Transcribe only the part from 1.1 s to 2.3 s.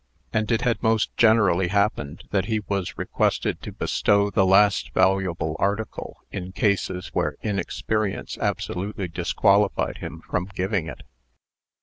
generally happened